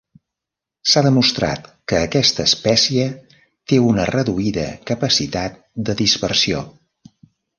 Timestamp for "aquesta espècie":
2.05-3.05